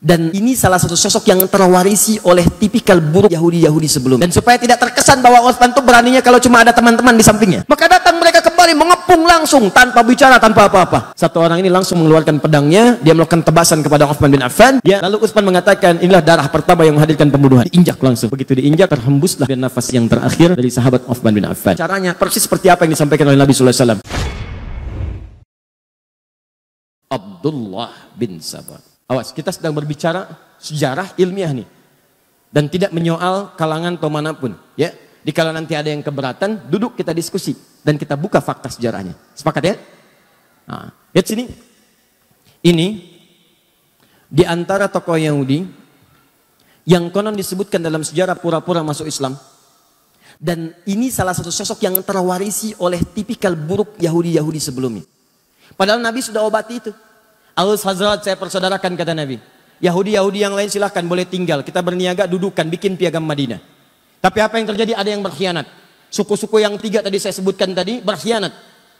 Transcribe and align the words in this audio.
Dan 0.00 0.32
ini 0.32 0.56
salah 0.56 0.80
satu 0.80 0.96
sosok 0.96 1.28
yang 1.28 1.44
terwarisi 1.44 2.16
oleh 2.24 2.48
tipikal 2.56 2.96
buruk 3.04 3.28
Yahudi-Yahudi 3.28 3.84
sebelumnya. 3.84 4.24
Dan 4.24 4.32
supaya 4.32 4.56
tidak 4.56 4.80
terkesan 4.80 5.20
bahwa 5.20 5.44
Utsman 5.44 5.76
itu 5.76 5.84
beraninya 5.84 6.24
kalau 6.24 6.40
cuma 6.40 6.64
ada 6.64 6.72
teman-teman 6.72 7.12
di 7.12 7.20
sampingnya. 7.20 7.68
Maka 7.68 7.84
datang 7.84 8.16
mereka 8.16 8.40
kembali 8.40 8.80
mengepung 8.80 9.28
langsung 9.28 9.68
tanpa 9.68 10.00
bicara, 10.00 10.40
tanpa 10.40 10.72
apa-apa. 10.72 11.12
Satu 11.12 11.44
orang 11.44 11.60
ini 11.60 11.68
langsung 11.68 12.00
mengeluarkan 12.00 12.40
pedangnya, 12.40 12.96
dia 13.04 13.12
melakukan 13.12 13.44
tebasan 13.44 13.84
kepada 13.84 14.08
Utsman 14.08 14.32
bin 14.32 14.40
Affan. 14.40 14.80
Dia 14.80 15.04
lalu 15.04 15.20
Utsman 15.20 15.44
mengatakan, 15.44 16.00
inilah 16.00 16.24
darah 16.24 16.48
pertama 16.48 16.88
yang 16.88 16.96
menghadirkan 16.96 17.28
pembunuhan. 17.28 17.68
Diinjak 17.68 18.00
langsung. 18.00 18.32
Begitu 18.32 18.56
diinjak, 18.56 18.88
terhembuslah 18.88 19.44
dan 19.44 19.60
nafas 19.60 19.92
yang 19.92 20.08
terakhir 20.08 20.56
dari 20.56 20.72
sahabat 20.72 21.04
Utsman 21.12 21.36
bin 21.36 21.44
Affan. 21.44 21.76
Caranya 21.76 22.16
persis 22.16 22.48
seperti 22.48 22.72
apa 22.72 22.88
yang 22.88 22.96
disampaikan 22.96 23.28
oleh 23.28 23.36
Nabi 23.36 23.52
Sallallahu 23.52 23.76
Alaihi 23.76 24.00
Wasallam. 24.00 24.00
Abdullah 27.12 27.92
bin 28.16 28.40
Sabah. 28.40 28.89
Awas, 29.10 29.34
kita 29.34 29.50
sedang 29.50 29.74
berbicara 29.74 30.30
sejarah 30.62 31.18
ilmiah 31.18 31.50
nih. 31.50 31.66
Dan 32.54 32.70
tidak 32.70 32.94
menyoal 32.94 33.58
kalangan 33.58 33.98
atau 33.98 34.06
mana 34.06 34.30
pun. 34.30 34.54
Ya, 34.78 34.94
di 35.26 35.34
kalau 35.34 35.50
nanti 35.50 35.74
ada 35.74 35.90
yang 35.90 35.98
keberatan, 35.98 36.70
duduk 36.70 36.94
kita 36.94 37.10
diskusi 37.10 37.58
dan 37.82 37.98
kita 37.98 38.14
buka 38.14 38.38
fakta 38.38 38.70
sejarahnya. 38.70 39.18
Sepakat 39.34 39.62
ya? 39.66 39.74
Nah, 40.70 40.94
lihat 41.10 41.26
sini. 41.26 41.50
Ini 42.60 42.86
di 44.30 44.44
antara 44.46 44.86
tokoh 44.86 45.16
Yahudi 45.16 45.64
yang 46.86 47.10
konon 47.10 47.34
disebutkan 47.34 47.82
dalam 47.82 48.06
sejarah 48.06 48.38
pura-pura 48.38 48.84
masuk 48.86 49.10
Islam. 49.10 49.34
Dan 50.40 50.72
ini 50.88 51.12
salah 51.12 51.36
satu 51.36 51.52
sosok 51.52 51.84
yang 51.84 51.98
terwarisi 52.00 52.72
oleh 52.80 53.02
tipikal 53.02 53.52
buruk 53.52 53.98
Yahudi-Yahudi 54.00 54.60
sebelumnya. 54.62 55.04
Padahal 55.76 56.00
Nabi 56.00 56.24
sudah 56.24 56.46
obati 56.46 56.80
itu. 56.80 56.92
Aus 57.60 57.84
Hazrat 57.84 58.24
saya 58.24 58.40
persaudarakan 58.40 58.96
kata 58.96 59.12
Nabi. 59.12 59.36
Yahudi-Yahudi 59.84 60.48
yang 60.48 60.56
lain 60.56 60.72
silahkan 60.72 61.04
boleh 61.04 61.28
tinggal. 61.28 61.60
Kita 61.60 61.84
berniaga 61.84 62.24
dudukan 62.24 62.64
bikin 62.72 62.96
piagam 62.96 63.20
Madinah. 63.20 63.60
Tapi 64.20 64.38
apa 64.40 64.56
yang 64.56 64.72
terjadi? 64.72 64.96
Ada 64.96 65.12
yang 65.12 65.20
berkhianat. 65.20 65.68
Suku-suku 66.08 66.56
yang 66.56 66.80
tiga 66.80 67.04
tadi 67.04 67.20
saya 67.20 67.36
sebutkan 67.36 67.76
tadi 67.76 68.00
berkhianat. 68.00 68.48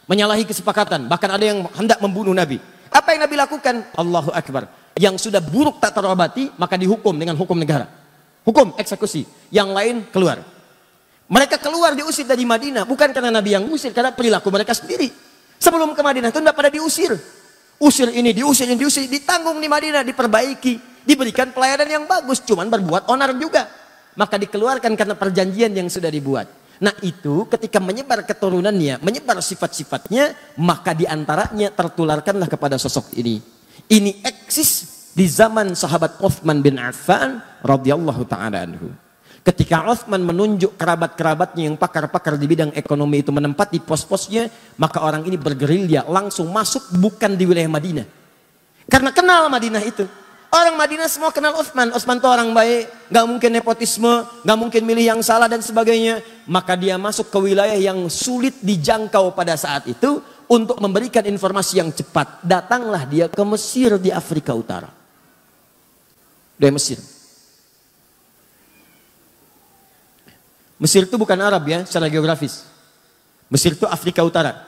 Menyalahi 0.04 0.44
kesepakatan. 0.44 1.08
Bahkan 1.08 1.30
ada 1.32 1.44
yang 1.44 1.64
hendak 1.72 2.04
membunuh 2.04 2.36
Nabi. 2.36 2.60
Apa 2.92 3.16
yang 3.16 3.24
Nabi 3.24 3.40
lakukan? 3.40 3.96
Allahu 3.96 4.28
Akbar. 4.28 4.68
Yang 4.92 5.24
sudah 5.24 5.40
buruk 5.40 5.80
tak 5.80 5.96
terobati 5.96 6.52
maka 6.60 6.76
dihukum 6.76 7.16
dengan 7.16 7.40
hukum 7.40 7.56
negara. 7.56 7.88
Hukum 8.44 8.76
eksekusi. 8.76 9.24
Yang 9.48 9.68
lain 9.72 9.96
keluar. 10.12 10.44
Mereka 11.32 11.56
keluar 11.64 11.96
diusir 11.96 12.28
dari 12.28 12.44
Madinah. 12.44 12.84
Bukan 12.84 13.08
karena 13.08 13.32
Nabi 13.32 13.56
yang 13.56 13.64
usir. 13.72 13.96
Karena 13.96 14.12
perilaku 14.12 14.52
mereka 14.52 14.76
sendiri. 14.76 15.08
Sebelum 15.56 15.96
ke 15.96 16.00
Madinah 16.04 16.28
itu 16.28 16.40
tidak 16.44 16.56
pada 16.56 16.68
diusir. 16.68 17.39
Usir 17.80 18.12
ini, 18.12 18.36
diusir 18.36 18.68
ini, 18.68 18.76
diusir, 18.76 19.08
ditanggung 19.08 19.56
di 19.56 19.64
Madinah, 19.64 20.04
diperbaiki, 20.04 21.04
diberikan 21.08 21.48
pelayanan 21.48 21.88
yang 21.88 22.04
bagus, 22.04 22.44
cuman 22.44 22.68
berbuat 22.68 23.08
onar 23.08 23.32
juga. 23.40 23.64
Maka 24.20 24.36
dikeluarkan 24.36 24.92
karena 25.00 25.16
perjanjian 25.16 25.72
yang 25.72 25.88
sudah 25.88 26.12
dibuat. 26.12 26.44
Nah 26.80 26.92
itu 27.00 27.48
ketika 27.48 27.80
menyebar 27.80 28.24
keturunannya, 28.28 29.00
menyebar 29.00 29.40
sifat-sifatnya, 29.40 30.56
maka 30.60 30.92
di 30.92 31.08
antaranya 31.08 31.72
tertularkanlah 31.72 32.48
kepada 32.52 32.76
sosok 32.76 33.16
ini. 33.16 33.40
Ini 33.88 34.24
eksis 34.24 34.70
di 35.16 35.24
zaman 35.24 35.72
sahabat 35.72 36.20
Uthman 36.20 36.60
bin 36.60 36.76
Affan 36.76 37.40
radhiyallahu 37.64 38.28
taala 38.28 38.64
anhu. 38.64 38.92
Ketika 39.40 39.88
Uthman 39.88 40.20
menunjuk 40.20 40.76
kerabat-kerabatnya 40.76 41.72
yang 41.72 41.76
pakar-pakar 41.80 42.36
di 42.36 42.44
bidang 42.44 42.76
ekonomi 42.76 43.24
itu 43.24 43.32
menempati 43.32 43.80
pos-posnya, 43.80 44.52
maka 44.76 45.00
orang 45.00 45.24
ini 45.24 45.40
bergerilya 45.40 46.04
langsung 46.04 46.52
masuk 46.52 46.92
bukan 47.00 47.40
di 47.40 47.48
wilayah 47.48 47.72
Madinah. 47.72 48.06
Karena 48.84 49.08
kenal 49.16 49.48
Madinah 49.48 49.80
itu. 49.80 50.04
Orang 50.50 50.74
Madinah 50.76 51.08
semua 51.08 51.32
kenal 51.32 51.56
Uthman. 51.56 51.94
Uthman 51.94 52.18
itu 52.18 52.28
orang 52.28 52.50
baik, 52.52 52.90
nggak 53.08 53.26
mungkin 53.30 53.50
nepotisme, 53.54 54.12
nggak 54.44 54.58
mungkin 54.58 54.82
milih 54.82 55.04
yang 55.16 55.20
salah 55.24 55.48
dan 55.48 55.62
sebagainya. 55.64 56.20
Maka 56.44 56.76
dia 56.76 56.98
masuk 57.00 57.32
ke 57.32 57.38
wilayah 57.40 57.78
yang 57.78 58.10
sulit 58.12 58.58
dijangkau 58.60 59.32
pada 59.32 59.56
saat 59.56 59.88
itu 59.88 60.20
untuk 60.50 60.76
memberikan 60.82 61.22
informasi 61.24 61.78
yang 61.78 61.94
cepat. 61.94 62.42
Datanglah 62.42 63.06
dia 63.06 63.30
ke 63.30 63.42
Mesir 63.46 63.96
di 63.96 64.10
Afrika 64.10 64.50
Utara. 64.52 64.90
Dari 66.58 66.74
Mesir. 66.74 67.19
Mesir 70.80 71.04
itu 71.04 71.16
bukan 71.20 71.36
Arab 71.36 71.60
ya 71.68 71.84
secara 71.84 72.08
geografis. 72.08 72.64
Mesir 73.52 73.76
itu 73.76 73.84
Afrika 73.84 74.24
Utara. 74.24 74.64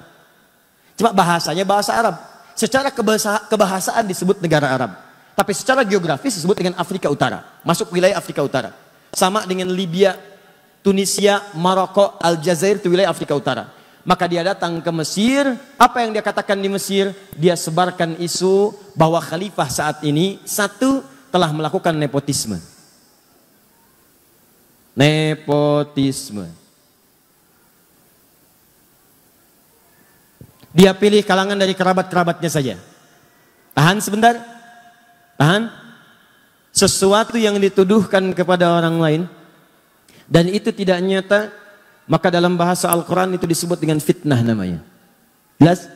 Cuma 0.93 1.09
bahasanya 1.17 1.65
bahasa 1.65 1.97
Arab. 1.97 2.21
Secara 2.53 2.93
kebahasa, 2.93 3.49
kebahasaan 3.49 4.05
disebut 4.05 4.37
negara 4.45 4.69
Arab. 4.69 4.93
Tapi 5.33 5.57
secara 5.57 5.81
geografis 5.89 6.37
disebut 6.37 6.53
dengan 6.53 6.77
Afrika 6.77 7.09
Utara. 7.09 7.49
Masuk 7.65 7.89
wilayah 7.97 8.21
Afrika 8.21 8.45
Utara. 8.45 8.77
Sama 9.17 9.49
dengan 9.49 9.73
Libya, 9.73 10.21
Tunisia, 10.85 11.41
Maroko, 11.57 12.21
Aljazair 12.21 12.77
itu 12.77 12.93
wilayah 12.93 13.09
Afrika 13.09 13.33
Utara. 13.33 13.73
Maka 14.05 14.29
dia 14.29 14.45
datang 14.45 14.85
ke 14.85 14.91
Mesir. 14.93 15.49
Apa 15.81 16.05
yang 16.05 16.13
dia 16.13 16.21
katakan 16.21 16.61
di 16.61 16.69
Mesir? 16.69 17.17
Dia 17.39 17.57
sebarkan 17.57 18.21
isu 18.21 18.77
bahwa 18.93 19.17
khalifah 19.17 19.69
saat 19.73 20.05
ini 20.05 20.43
satu 20.45 21.01
telah 21.33 21.49
melakukan 21.55 21.97
nepotisme. 21.97 22.61
Nepotisme. 24.93 26.53
Dia 30.73 30.93
pilih 30.97 31.21
kalangan 31.25 31.57
dari 31.57 31.73
kerabat-kerabatnya 31.77 32.51
saja. 32.53 32.77
Tahan 33.73 33.99
sebentar. 34.05 34.37
Tahan. 35.37 35.69
Sesuatu 36.73 37.37
yang 37.37 37.61
dituduhkan 37.61 38.33
kepada 38.33 38.73
orang 38.73 38.97
lain 38.97 39.23
dan 40.25 40.49
itu 40.49 40.73
tidak 40.73 41.05
nyata, 41.05 41.53
maka 42.09 42.33
dalam 42.33 42.57
bahasa 42.57 42.89
Al-Quran 42.89 43.37
itu 43.37 43.45
disebut 43.45 43.77
dengan 43.77 44.01
fitnah 44.01 44.41
namanya. 44.41 44.81
Jelas? 45.61 45.93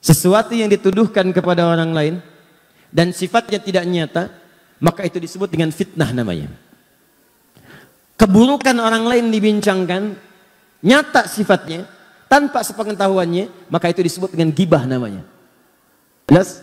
Sesuatu 0.00 0.56
yang 0.56 0.72
dituduhkan 0.72 1.28
kepada 1.36 1.68
orang 1.68 1.92
lain 1.92 2.14
dan 2.88 3.12
sifatnya 3.12 3.60
tidak 3.60 3.84
nyata, 3.84 4.32
maka 4.80 5.04
itu 5.04 5.20
disebut 5.20 5.52
dengan 5.52 5.68
fitnah 5.68 6.08
namanya 6.16 6.48
keburukan 8.20 8.76
orang 8.76 9.08
lain 9.08 9.32
dibincangkan, 9.32 10.12
nyata 10.84 11.24
sifatnya, 11.24 11.88
tanpa 12.28 12.60
sepengetahuannya, 12.60 13.72
maka 13.72 13.88
itu 13.88 14.04
disebut 14.04 14.36
dengan 14.36 14.52
gibah 14.52 14.84
namanya. 14.84 15.24
Jelas? 16.28 16.60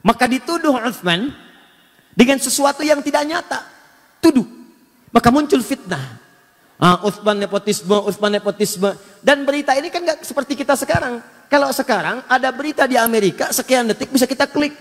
Maka 0.00 0.24
dituduh 0.24 0.72
Uthman 0.72 1.36
dengan 2.16 2.40
sesuatu 2.40 2.80
yang 2.80 3.04
tidak 3.04 3.28
nyata. 3.28 3.60
Tuduh. 4.24 4.48
Maka 5.12 5.28
muncul 5.28 5.60
fitnah. 5.60 6.24
Ah, 6.80 6.98
Uthman 7.06 7.38
nepotisme, 7.38 7.94
Uthman 8.02 8.34
nepotisme. 8.34 8.96
Dan 9.20 9.44
berita 9.44 9.76
ini 9.76 9.92
kan 9.92 10.00
nggak 10.02 10.24
seperti 10.24 10.58
kita 10.58 10.74
sekarang. 10.74 11.22
Kalau 11.46 11.70
sekarang 11.70 12.24
ada 12.26 12.48
berita 12.50 12.88
di 12.88 12.98
Amerika, 12.98 13.52
sekian 13.52 13.86
detik 13.86 14.10
bisa 14.10 14.24
kita 14.24 14.48
klik. 14.48 14.74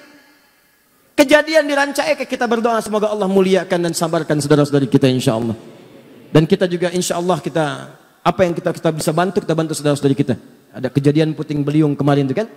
Kejadian 1.13 1.69
di 1.69 1.74
Rancaike 1.78 2.25
kita 2.25 2.50
berdoa 2.50 2.81
semoga 2.81 3.13
Allah 3.13 3.29
muliakan 3.29 3.85
dan 3.85 3.94
sabarkan 3.94 4.41
saudara-saudari 4.41 4.90
kita 4.90 5.06
insya 5.06 5.38
Allah. 5.38 5.53
Dan 6.34 6.50
kita 6.50 6.66
juga 6.66 6.90
insya 6.90 7.22
Allah 7.22 7.38
kita 7.38 7.66
apa 8.25 8.41
yang 8.41 8.57
kita 8.57 8.74
kita 8.74 8.90
bisa 8.90 9.13
bantu 9.13 9.46
kita 9.46 9.53
bantu 9.53 9.78
saudara-saudari 9.78 10.18
kita. 10.18 10.34
Ada 10.73 10.90
kejadian 10.90 11.38
puting 11.38 11.62
beliung 11.62 11.94
kemarin 11.94 12.25
itu 12.25 12.34
kan? 12.34 12.50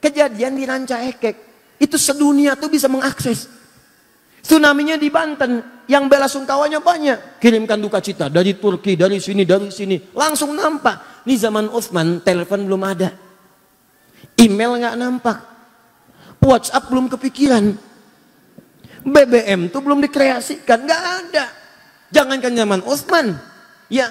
Kejadian 0.00 0.56
di 0.56 0.64
Rancaikek. 0.64 1.36
Itu 1.76 2.00
sedunia 2.00 2.56
tuh 2.56 2.72
bisa 2.72 2.88
mengakses. 2.88 3.46
Tsunami-nya 4.40 4.96
di 4.96 5.12
Banten, 5.12 5.84
yang 5.84 6.08
bela 6.08 6.24
sungkawanya 6.24 6.80
banyak. 6.80 7.36
Kirimkan 7.42 7.76
duka 7.76 8.00
cita 8.00 8.32
dari 8.32 8.56
Turki, 8.56 8.96
dari 8.96 9.20
sini, 9.20 9.44
dari 9.44 9.68
sini. 9.68 10.00
Langsung 10.16 10.56
nampak. 10.56 11.26
Ini 11.28 11.36
zaman 11.36 11.68
Uthman, 11.68 12.24
telepon 12.24 12.64
belum 12.64 12.82
ada. 12.88 13.12
Email 14.40 14.80
nggak 14.80 14.96
nampak. 14.96 15.38
WhatsApp 16.40 16.88
belum 16.88 17.12
kepikiran. 17.12 17.87
BBM 19.04 19.70
tuh 19.70 19.80
belum 19.82 20.02
dikreasikan, 20.02 20.82
nggak 20.86 21.02
ada. 21.02 21.46
Jangankan 22.08 22.52
zaman 22.56 22.80
Utsman, 22.88 23.36
ya 23.92 24.08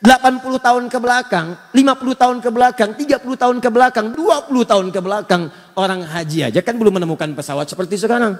80 0.00 0.40
tahun 0.64 0.84
ke 0.88 0.96
belakang, 0.96 1.58
50 1.76 2.16
tahun 2.16 2.36
ke 2.40 2.48
belakang, 2.48 2.90
30 2.96 3.20
tahun 3.36 3.56
ke 3.60 3.68
belakang, 3.68 4.06
20 4.16 4.64
tahun 4.64 4.86
ke 4.88 5.00
belakang, 5.02 5.42
orang 5.76 6.00
haji 6.06 6.48
aja 6.48 6.60
kan 6.64 6.80
belum 6.80 6.96
menemukan 6.96 7.28
pesawat 7.36 7.68
seperti 7.68 8.00
sekarang. 8.00 8.38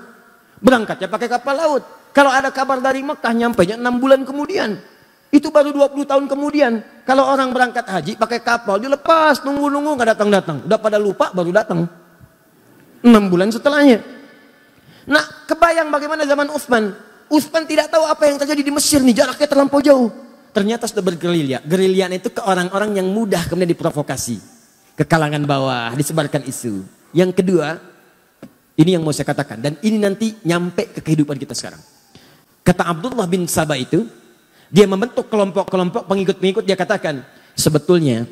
Berangkatnya 0.61 1.09
pakai 1.09 1.29
kapal 1.29 1.57
laut. 1.57 1.83
Kalau 2.17 2.33
ada 2.33 2.49
kabar 2.49 2.81
dari 2.81 3.05
Mekah 3.05 3.33
nyampe 3.37 3.65
6 3.65 3.77
bulan 4.01 4.25
kemudian. 4.25 4.81
Itu 5.31 5.55
baru 5.55 5.71
20 5.71 6.11
tahun 6.11 6.25
kemudian. 6.27 7.05
Kalau 7.07 7.23
orang 7.23 7.55
berangkat 7.55 7.87
haji 7.87 8.19
pakai 8.19 8.43
kapal, 8.43 8.83
dilepas, 8.83 9.41
nunggu-nunggu 9.47 9.95
nggak 9.95 10.17
datang-datang. 10.17 10.57
Udah 10.67 10.79
pada 10.81 10.99
lupa 10.99 11.31
baru 11.31 11.55
datang. 11.55 11.87
6 13.01 13.33
bulan 13.33 13.49
setelahnya. 13.49 14.20
Nah, 15.11 15.27
kebayang 15.51 15.91
bagaimana 15.91 16.23
zaman 16.23 16.55
Utsman. 16.55 16.95
Utsman 17.27 17.67
tidak 17.67 17.91
tahu 17.91 18.07
apa 18.07 18.31
yang 18.31 18.39
terjadi 18.39 18.63
di 18.63 18.71
Mesir 18.71 19.03
nih, 19.03 19.27
jaraknya 19.27 19.51
terlampau 19.51 19.83
jauh. 19.83 20.07
Ternyata 20.55 20.87
sudah 20.87 21.03
bergerilya. 21.03 21.63
Gerilya 21.67 22.07
itu 22.15 22.31
ke 22.31 22.43
orang-orang 22.43 22.95
yang 23.03 23.11
mudah 23.11 23.43
kemudian 23.51 23.71
diprovokasi. 23.71 24.39
Ke 24.95 25.03
kalangan 25.03 25.43
bawah, 25.43 25.91
disebarkan 25.99 26.47
isu. 26.47 26.87
Yang 27.11 27.43
kedua, 27.43 27.79
Ini 28.81 28.97
yang 28.97 29.05
mau 29.05 29.13
saya 29.13 29.29
katakan. 29.29 29.61
Dan 29.61 29.77
ini 29.85 30.01
nanti 30.01 30.33
nyampe 30.41 30.89
ke 30.89 31.05
kehidupan 31.05 31.37
kita 31.37 31.53
sekarang. 31.53 31.85
Kata 32.65 32.89
Abdullah 32.89 33.29
bin 33.29 33.45
Sabah 33.45 33.77
itu, 33.77 34.09
dia 34.73 34.89
membentuk 34.89 35.29
kelompok-kelompok 35.29 36.09
pengikut-pengikut, 36.09 36.65
dia 36.65 36.81
katakan, 36.81 37.21
sebetulnya 37.53 38.25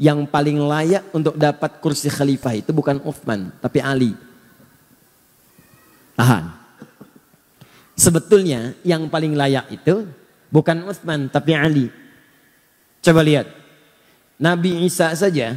yang 0.00 0.24
paling 0.24 0.56
layak 0.64 1.12
untuk 1.12 1.36
dapat 1.36 1.76
kursi 1.84 2.08
khalifah 2.08 2.56
itu 2.56 2.72
bukan 2.72 3.04
Uthman, 3.04 3.52
tapi 3.60 3.84
Ali. 3.84 4.16
Tahan. 6.16 6.44
Sebetulnya 7.96 8.74
yang 8.82 9.06
paling 9.06 9.36
layak 9.36 9.68
itu 9.70 10.08
bukan 10.48 10.88
Uthman, 10.88 11.28
tapi 11.28 11.52
Ali. 11.56 11.86
Coba 13.04 13.20
lihat. 13.24 13.48
Nabi 14.42 14.82
Isa 14.88 15.14
saja, 15.14 15.54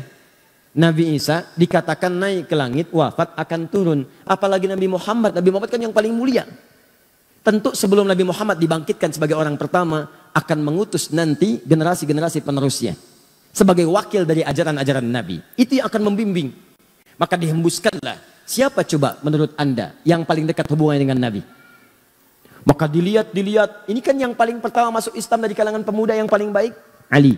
Nabi 0.76 1.16
Isa 1.18 1.48
dikatakan 1.58 2.12
naik 2.12 2.52
ke 2.52 2.56
langit, 2.56 2.88
wafat 2.94 3.34
akan 3.34 3.62
turun. 3.72 4.00
Apalagi 4.28 4.70
Nabi 4.70 4.86
Muhammad, 4.86 5.34
Nabi 5.34 5.50
Muhammad 5.50 5.72
kan 5.74 5.82
yang 5.82 5.96
paling 5.96 6.14
mulia. 6.14 6.46
Tentu 7.42 7.74
sebelum 7.74 8.06
Nabi 8.06 8.26
Muhammad 8.26 8.58
dibangkitkan 8.58 9.14
sebagai 9.14 9.38
orang 9.38 9.58
pertama, 9.58 10.10
akan 10.36 10.60
mengutus 10.60 11.16
nanti 11.16 11.64
generasi-generasi 11.64 12.44
penerusnya 12.44 12.94
sebagai 13.56 13.88
wakil 13.88 14.28
dari 14.28 14.44
ajaran-ajaran 14.44 15.08
Nabi. 15.08 15.40
Itu 15.56 15.80
yang 15.80 15.88
akan 15.88 16.12
membimbing. 16.12 16.52
Maka 17.16 17.40
dihembuskanlah. 17.40 18.35
Siapa 18.46 18.86
coba 18.86 19.18
menurut 19.26 19.58
Anda 19.58 19.98
yang 20.06 20.22
paling 20.22 20.46
dekat 20.46 20.70
hubungannya 20.70 21.02
dengan 21.02 21.20
Nabi? 21.20 21.42
Maka 22.66 22.86
dilihat, 22.90 23.34
dilihat. 23.34 23.90
Ini 23.90 24.00
kan 24.02 24.18
yang 24.18 24.34
paling 24.34 24.58
pertama 24.62 24.90
masuk 24.94 25.14
Islam 25.18 25.46
dari 25.46 25.54
kalangan 25.54 25.86
pemuda 25.86 26.14
yang 26.18 26.30
paling 26.30 26.50
baik. 26.50 26.74
Ali. 27.10 27.38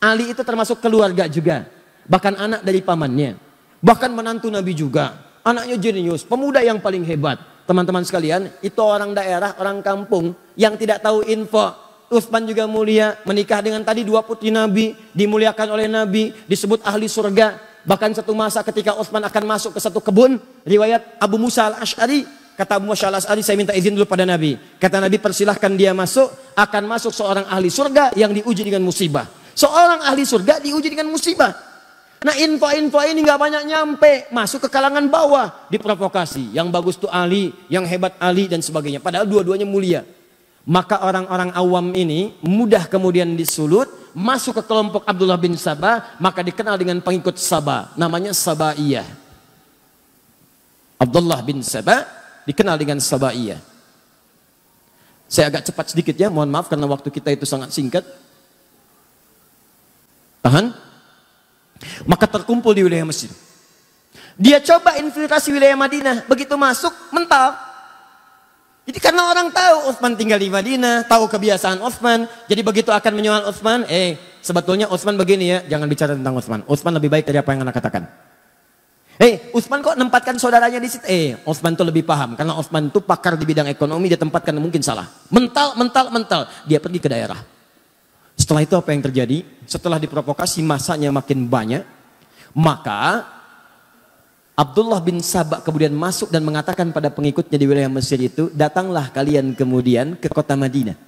Ali 0.00 0.32
itu 0.32 0.40
termasuk 0.44 0.80
keluarga 0.80 1.28
juga. 1.28 1.68
Bahkan 2.08 2.34
anak 2.36 2.60
dari 2.64 2.80
pamannya. 2.84 3.36
Bahkan 3.80 4.10
menantu 4.12 4.48
Nabi 4.52 4.72
juga. 4.76 5.16
Anaknya 5.44 5.80
jenius, 5.80 6.28
pemuda 6.28 6.60
yang 6.60 6.76
paling 6.80 7.04
hebat. 7.08 7.40
Teman-teman 7.64 8.04
sekalian, 8.04 8.52
itu 8.64 8.80
orang 8.80 9.12
daerah, 9.16 9.56
orang 9.60 9.80
kampung 9.84 10.36
yang 10.56 10.76
tidak 10.76 11.04
tahu 11.04 11.24
info 11.24 11.88
Utsman 12.08 12.48
juga 12.48 12.64
mulia, 12.64 13.20
menikah 13.28 13.60
dengan 13.60 13.84
tadi 13.84 14.00
dua 14.00 14.24
putri 14.24 14.48
Nabi, 14.48 14.96
dimuliakan 15.12 15.68
oleh 15.76 15.86
Nabi, 15.92 16.32
disebut 16.48 16.80
ahli 16.80 17.04
surga. 17.04 17.67
Bahkan 17.88 18.20
satu 18.20 18.36
masa 18.36 18.60
ketika 18.60 18.92
Utsman 19.00 19.24
akan 19.24 19.44
masuk 19.48 19.72
ke 19.72 19.80
satu 19.80 20.04
kebun, 20.04 20.36
riwayat 20.68 21.16
Abu 21.16 21.40
Musa 21.40 21.72
al-Ash'ari, 21.72 22.28
kata 22.52 22.76
Abu 22.76 22.92
Musa 22.92 23.08
al-Ash'ari, 23.08 23.40
saya 23.40 23.56
minta 23.56 23.72
izin 23.72 23.96
dulu 23.96 24.04
pada 24.04 24.28
Nabi. 24.28 24.60
Kata 24.76 25.00
Nabi, 25.00 25.16
persilahkan 25.16 25.72
dia 25.72 25.96
masuk, 25.96 26.28
akan 26.52 26.82
masuk 26.84 27.16
seorang 27.16 27.48
ahli 27.48 27.72
surga 27.72 28.12
yang 28.12 28.36
diuji 28.36 28.60
dengan 28.60 28.84
musibah. 28.84 29.24
Seorang 29.56 30.04
ahli 30.04 30.28
surga 30.28 30.60
diuji 30.60 30.92
dengan 30.92 31.08
musibah. 31.08 31.48
Nah 32.18 32.34
info-info 32.36 33.00
ini 33.08 33.24
nggak 33.24 33.40
banyak 33.40 33.62
nyampe, 33.64 34.12
masuk 34.36 34.66
ke 34.66 34.68
kalangan 34.68 35.08
bawah, 35.08 35.70
diprovokasi. 35.72 36.52
Yang 36.52 36.68
bagus 36.68 36.94
tuh 37.00 37.08
Ali, 37.08 37.56
yang 37.72 37.88
hebat 37.88 38.20
Ali 38.20 38.52
dan 38.52 38.60
sebagainya. 38.60 39.00
Padahal 39.00 39.24
dua-duanya 39.24 39.64
mulia. 39.64 40.04
Maka 40.68 41.00
orang-orang 41.00 41.56
awam 41.56 41.96
ini 41.96 42.36
mudah 42.44 42.84
kemudian 42.92 43.32
disulut, 43.32 44.07
masuk 44.18 44.58
ke 44.58 44.62
kelompok 44.66 45.06
Abdullah 45.06 45.38
bin 45.38 45.54
Sabah, 45.54 46.18
maka 46.18 46.42
dikenal 46.42 46.74
dengan 46.74 46.98
pengikut 46.98 47.38
Sabah, 47.38 47.94
namanya 47.94 48.34
Sabaiyah. 48.34 49.06
Abdullah 50.98 51.38
bin 51.46 51.62
Sabah 51.62 52.02
dikenal 52.42 52.74
dengan 52.74 52.98
Sabaiyah. 52.98 53.62
Saya 55.30 55.54
agak 55.54 55.70
cepat 55.70 55.94
sedikit 55.94 56.18
ya, 56.18 56.26
mohon 56.26 56.50
maaf 56.50 56.66
karena 56.66 56.90
waktu 56.90 57.14
kita 57.14 57.30
itu 57.30 57.46
sangat 57.46 57.70
singkat. 57.70 58.02
Tahan. 60.42 60.74
Maka 62.08 62.26
terkumpul 62.26 62.74
di 62.74 62.82
wilayah 62.82 63.06
Mesir. 63.06 63.30
Dia 64.34 64.58
coba 64.58 64.98
infiltrasi 64.98 65.54
wilayah 65.54 65.78
Madinah, 65.78 66.26
begitu 66.26 66.58
masuk 66.58 66.90
mental, 67.14 67.54
jadi 68.88 69.04
karena 69.04 69.28
orang 69.28 69.52
tahu 69.52 69.92
Utsman 69.92 70.16
tinggal 70.16 70.40
di 70.40 70.48
Madinah, 70.48 71.04
tahu 71.04 71.28
kebiasaan 71.28 71.84
Utsman, 71.84 72.24
jadi 72.48 72.64
begitu 72.64 72.88
akan 72.88 73.12
menyoal 73.12 73.44
Utsman, 73.52 73.84
eh 73.84 74.16
sebetulnya 74.40 74.88
Utsman 74.88 75.12
begini 75.20 75.44
ya, 75.52 75.58
jangan 75.68 75.92
bicara 75.92 76.16
tentang 76.16 76.32
Utsman. 76.32 76.64
Utsman 76.64 76.96
lebih 76.96 77.12
baik 77.12 77.28
dari 77.28 77.36
apa 77.36 77.52
yang 77.52 77.68
anda 77.68 77.76
katakan. 77.76 78.08
Eh, 79.20 79.52
Utsman 79.52 79.84
kok 79.84 79.92
nempatkan 79.92 80.40
saudaranya 80.40 80.80
di 80.80 80.88
situ? 80.88 81.04
Eh, 81.04 81.36
Utsman 81.44 81.76
tuh 81.76 81.84
lebih 81.84 82.00
paham 82.00 82.32
karena 82.32 82.56
Utsman 82.56 82.88
tuh 82.88 83.04
pakar 83.04 83.36
di 83.36 83.44
bidang 83.44 83.68
ekonomi, 83.68 84.08
dia 84.08 84.16
tempatkan 84.16 84.56
mungkin 84.56 84.80
salah. 84.80 85.04
Mental, 85.28 85.76
mental, 85.76 86.08
mental. 86.08 86.40
Dia 86.64 86.80
pergi 86.80 86.96
ke 86.96 87.12
daerah. 87.12 87.44
Setelah 88.40 88.64
itu 88.64 88.72
apa 88.72 88.88
yang 88.96 89.04
terjadi? 89.04 89.44
Setelah 89.68 90.00
diprovokasi 90.00 90.64
masanya 90.64 91.12
makin 91.12 91.44
banyak, 91.44 91.84
maka 92.56 93.36
Abdullah 94.58 94.98
bin 94.98 95.22
Sabak 95.22 95.62
kemudian 95.62 95.94
masuk 95.94 96.34
dan 96.34 96.42
mengatakan 96.42 96.90
pada 96.90 97.14
pengikutnya 97.14 97.54
di 97.54 97.66
wilayah 97.70 97.86
Mesir 97.86 98.18
itu, 98.18 98.50
datanglah 98.50 99.06
kalian 99.14 99.54
kemudian 99.54 100.18
ke 100.18 100.26
kota 100.26 100.58
Madinah. 100.58 100.98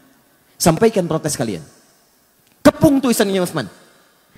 Sampaikan 0.55 1.11
protes 1.11 1.35
kalian. 1.35 1.67
Kepung 2.63 3.03
tulisannya 3.03 3.43
Utsman. 3.43 3.67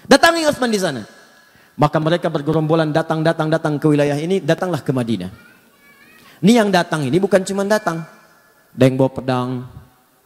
Datangi 0.09 0.49
Utsman 0.49 0.73
di 0.73 0.81
sana. 0.81 1.05
Maka 1.76 2.00
mereka 2.00 2.32
bergerombolan 2.32 2.88
datang, 2.88 3.20
datang, 3.20 3.53
datang 3.53 3.76
ke 3.76 3.85
wilayah 3.85 4.17
ini, 4.17 4.41
datanglah 4.41 4.81
ke 4.81 4.97
Madinah. 4.97 5.29
Ini 6.41 6.65
yang 6.65 6.73
datang 6.73 7.05
ini 7.05 7.20
bukan 7.20 7.44
cuma 7.44 7.69
datang. 7.69 8.08
Ada 8.73 8.88
yang 8.88 8.97
bawa 8.97 9.12
pedang, 9.12 9.50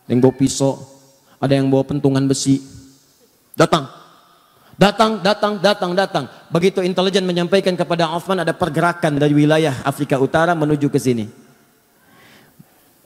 ada 0.07 0.11
yang 0.15 0.23
bawa 0.23 0.35
pisau, 0.39 0.79
ada 1.43 1.59
yang 1.59 1.67
bawa 1.67 1.83
pentungan 1.83 2.23
besi. 2.23 2.63
Datang. 3.59 3.91
Datang, 4.79 5.19
datang, 5.27 5.59
datang, 5.59 5.91
datang. 5.91 6.25
Begitu 6.47 6.79
intelijen 6.83 7.27
menyampaikan 7.27 7.75
kepada 7.75 8.07
Uthman 8.15 8.47
ada 8.47 8.55
pergerakan 8.55 9.19
dari 9.19 9.35
wilayah 9.35 9.83
Afrika 9.83 10.15
Utara 10.15 10.55
menuju 10.55 10.87
ke 10.87 10.99
sini. 11.03 11.27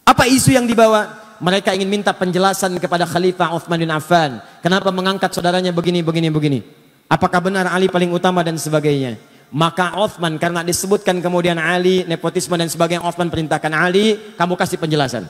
Apa 0.04 0.28
isu 0.28 0.52
yang 0.52 0.68
dibawa? 0.68 1.32
Mereka 1.40 1.72
ingin 1.72 1.88
minta 1.88 2.12
penjelasan 2.12 2.76
kepada 2.76 3.08
Khalifah 3.08 3.56
Uthman 3.56 3.80
bin 3.80 3.88
Affan. 3.88 4.44
Kenapa 4.60 4.92
mengangkat 4.92 5.32
saudaranya 5.32 5.72
begini, 5.72 6.04
begini, 6.04 6.28
begini. 6.28 6.60
Apakah 7.08 7.40
benar 7.40 7.64
Ali 7.72 7.88
paling 7.88 8.12
utama 8.12 8.44
dan 8.44 8.60
sebagainya. 8.60 9.16
Maka 9.48 9.96
Uthman 9.96 10.36
karena 10.36 10.60
disebutkan 10.60 11.18
kemudian 11.24 11.56
Ali, 11.56 12.04
nepotisme 12.04 12.60
dan 12.60 12.68
sebagainya. 12.68 13.00
Uthman 13.02 13.32
perintahkan 13.32 13.72
Ali, 13.72 14.36
kamu 14.36 14.52
kasih 14.52 14.76
penjelasan. 14.76 15.24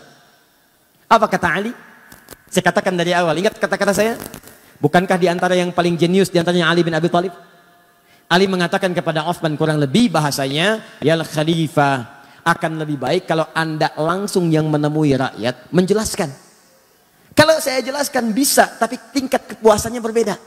Apa 1.06 1.30
kata 1.30 1.46
Ali? 1.46 1.70
Saya 2.50 2.66
katakan 2.66 2.98
dari 2.98 3.14
awal, 3.14 3.38
ingat 3.38 3.54
kata-kata 3.54 3.94
saya? 3.94 4.18
Bukankah 4.82 5.14
di 5.14 5.30
antara 5.30 5.54
yang 5.54 5.70
paling 5.70 5.94
jenius 5.94 6.34
di 6.34 6.42
antaranya 6.42 6.66
Ali 6.66 6.82
bin 6.82 6.90
Abi 6.90 7.06
Thalib? 7.06 7.49
Ali 8.30 8.46
mengatakan 8.46 8.94
kepada 8.94 9.26
Uthman 9.26 9.58
kurang 9.58 9.82
lebih 9.82 10.06
bahasanya, 10.14 10.78
ya 11.02 11.18
khalifah 11.18 12.22
akan 12.46 12.78
lebih 12.78 13.02
baik 13.02 13.26
kalau 13.26 13.50
anda 13.50 13.90
langsung 13.98 14.46
yang 14.54 14.70
menemui 14.70 15.18
rakyat 15.18 15.66
menjelaskan. 15.74 16.30
Kalau 17.34 17.58
saya 17.58 17.82
jelaskan 17.82 18.30
bisa, 18.30 18.70
tapi 18.78 19.02
tingkat 19.10 19.50
kepuasannya 19.50 19.98
berbeda. 19.98 20.38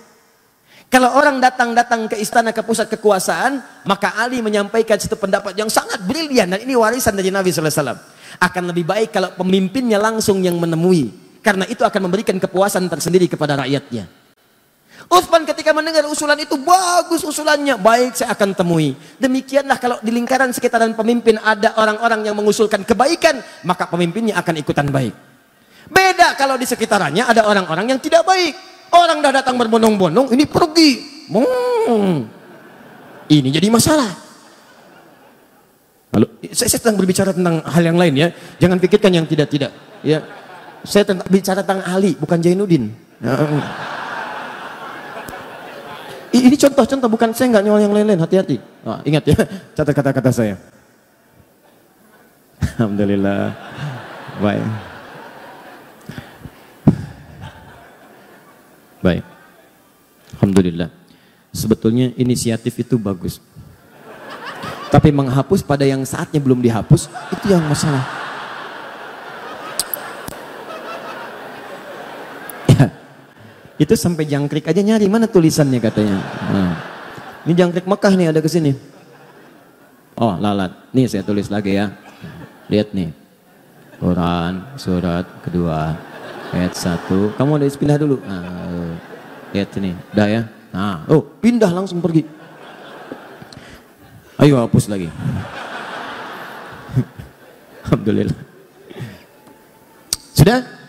Kalau 0.87 1.11
orang 1.11 1.43
datang-datang 1.43 2.07
ke 2.07 2.21
istana 2.23 2.55
ke 2.55 2.63
pusat 2.63 2.87
kekuasaan, 2.87 3.83
maka 3.83 4.15
Ali 4.15 4.39
menyampaikan 4.39 4.95
satu 4.95 5.19
pendapat 5.19 5.57
yang 5.57 5.67
sangat 5.67 6.05
brilian 6.07 6.55
dan 6.55 6.63
ini 6.63 6.79
warisan 6.79 7.17
dari 7.19 7.33
Nabi 7.33 7.51
SAW. 7.51 7.99
Akan 8.39 8.63
lebih 8.69 8.87
baik 8.87 9.11
kalau 9.11 9.35
pemimpinnya 9.35 9.99
langsung 9.99 10.39
yang 10.39 10.55
menemui, 10.55 11.11
karena 11.43 11.67
itu 11.67 11.83
akan 11.83 12.07
memberikan 12.07 12.39
kepuasan 12.39 12.87
tersendiri 12.87 13.27
kepada 13.27 13.59
rakyatnya. 13.59 14.22
Uthman 15.11 15.43
ketika 15.43 15.75
mendengar 15.75 16.07
usulan 16.07 16.39
itu 16.39 16.55
bagus 16.55 17.27
usulannya, 17.27 17.75
baik 17.75 18.15
saya 18.17 18.31
akan 18.33 18.55
temui. 18.55 18.95
Demikianlah 19.19 19.77
kalau 19.77 19.97
di 19.99 20.11
lingkaran 20.15 20.49
sekitaran 20.55 20.95
pemimpin 20.95 21.37
ada 21.41 21.75
orang-orang 21.75 22.27
yang 22.27 22.35
mengusulkan 22.37 22.87
kebaikan, 22.87 23.43
maka 23.67 23.89
pemimpinnya 23.91 24.39
akan 24.39 24.55
ikutan 24.63 24.87
baik. 24.87 25.13
Beda 25.91 26.33
kalau 26.39 26.55
di 26.55 26.63
sekitarannya 26.63 27.27
ada 27.27 27.45
orang-orang 27.45 27.95
yang 27.95 27.99
tidak 27.99 28.23
baik. 28.23 28.55
Orang 28.93 29.25
dah 29.25 29.33
datang 29.33 29.57
berbondong-bondong, 29.57 30.31
ini 30.31 30.45
pergi. 30.45 30.91
Hmm. 31.33 32.29
Ini 33.27 33.49
jadi 33.49 33.67
masalah. 33.73 34.11
Lalu 36.13 36.29
saya, 36.53 36.69
saya 36.69 36.79
sedang 36.79 36.95
berbicara 37.01 37.33
tentang 37.33 37.65
hal 37.65 37.83
yang 37.83 37.97
lain 37.97 38.13
ya. 38.13 38.27
Jangan 38.61 38.77
pikirkan 38.77 39.11
yang 39.17 39.25
tidak-tidak. 39.25 39.73
Ya, 40.05 40.21
saya 40.85 41.09
tentang, 41.09 41.25
bicara 41.25 41.65
tentang 41.65 41.81
Ali, 41.89 42.13
bukan 42.13 42.37
Jainuddin. 42.37 42.93
Ya. 43.17 43.33
Ini 46.33 46.57
contoh-contoh, 46.57 47.09
bukan 47.13 47.29
saya 47.37 47.53
nggak 47.53 47.63
nyolong 47.69 47.83
yang 47.85 47.93
lain-lain, 47.93 48.21
hati-hati. 48.25 48.57
Oh, 48.81 48.97
ingat 49.05 49.21
ya, 49.29 49.37
catat 49.77 49.93
kata-kata 49.93 50.31
saya. 50.33 50.55
Alhamdulillah. 52.81 53.53
Baik. 54.41 54.65
Baik. 59.03 59.23
Alhamdulillah. 60.33 60.89
Sebetulnya 61.53 62.09
inisiatif 62.17 62.81
itu 62.81 62.97
bagus. 62.97 63.37
Tapi 64.89 65.13
menghapus 65.13 65.61
pada 65.61 65.85
yang 65.85 66.01
saatnya 66.01 66.41
belum 66.41 66.65
dihapus, 66.65 67.13
itu 67.29 67.45
yang 67.53 67.61
masalah. 67.69 68.22
Itu 73.81 73.97
sampai 73.97 74.29
jangkrik 74.29 74.69
aja 74.69 74.81
nyari 74.85 75.09
mana 75.09 75.25
tulisannya 75.25 75.81
katanya. 75.81 76.17
Nah. 76.49 76.73
Ini 77.43 77.53
jangkrik 77.59 77.89
Mekah 77.89 78.13
nih 78.15 78.27
ada 78.31 78.39
ke 78.39 78.47
sini. 78.47 78.71
Oh, 80.15 80.37
lalat. 80.37 80.71
Nih 80.95 81.09
saya 81.09 81.25
tulis 81.25 81.51
lagi 81.51 81.75
ya. 81.75 81.91
Lihat 82.71 82.95
nih. 82.95 83.11
Quran, 83.99 84.63
surat 84.75 85.23
kedua, 85.43 85.95
ayat 86.51 86.75
satu. 86.75 87.31
Kamu 87.35 87.59
ada 87.59 87.67
pindah 87.71 87.97
dulu. 87.99 88.19
Nah, 88.23 88.95
lihat 89.51 89.75
ini. 89.79 89.91
Udah 90.15 90.27
ya. 90.27 90.41
Nah, 90.71 91.03
oh, 91.11 91.19
pindah 91.19 91.71
langsung 91.71 91.99
pergi. 91.99 92.23
Ayo 94.39 94.59
hapus 94.59 94.87
lagi. 94.87 95.07
Alhamdulillah. 97.87 98.39
Sudah? 100.33 100.82